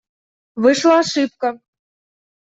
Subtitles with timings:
[0.63, 1.47] Вышла ошибка.